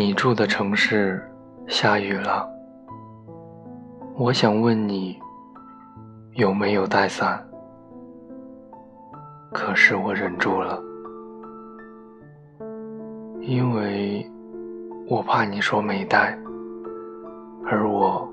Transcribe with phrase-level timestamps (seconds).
[0.00, 1.22] 你住的城市
[1.68, 2.48] 下雨了，
[4.16, 5.20] 我想问你
[6.36, 7.38] 有没有带伞，
[9.52, 10.82] 可是我忍住了，
[13.42, 14.26] 因为
[15.06, 16.34] 我怕你说没带，
[17.66, 18.26] 而我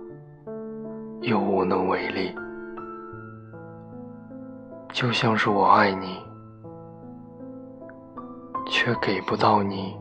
[1.19, 2.33] 又无能为力，
[4.93, 6.17] 就像是我爱你，
[8.67, 9.93] 却给不到你。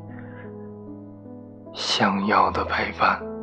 [1.76, 3.35] 想要的陪伴。